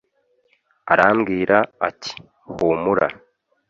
Arambwira 0.91 1.57
ati 1.87 2.11
humura 2.55 3.07